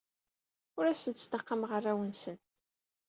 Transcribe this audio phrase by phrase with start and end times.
[0.77, 2.37] Ur asen-ttnaqameɣ arraw-nsen.